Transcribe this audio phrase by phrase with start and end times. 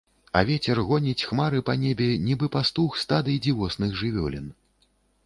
[0.39, 4.49] А вецер гоніць хмары па небе, нібы пастух стады дзівосных жывёлін.